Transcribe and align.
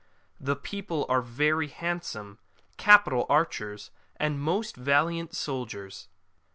The 0.39 0.55
people 0.55 1.05
are 1.09 1.21
very 1.21 1.67
handsome, 1.67 2.39
capital 2.75 3.27
archers, 3.29 3.91
and 4.15 4.41
most 4.41 4.75
valiant 4.75 5.35
soldiers. 5.35 6.07